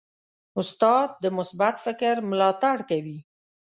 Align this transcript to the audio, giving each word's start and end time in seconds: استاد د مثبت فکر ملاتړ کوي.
استاد 0.59 1.09
د 1.23 1.25
مثبت 1.37 1.75
فکر 1.85 2.15
ملاتړ 2.29 2.77
کوي. 2.89 3.17